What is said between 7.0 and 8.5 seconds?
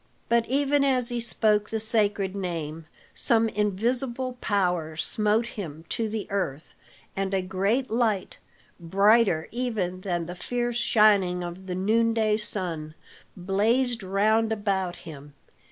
and a great light,